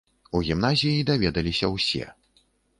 [0.37, 2.05] У гімназіі даведаліся ўсе.